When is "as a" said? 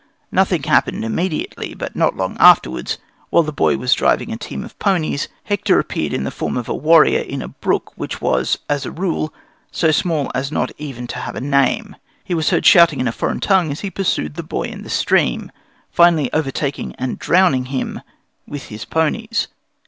8.67-8.89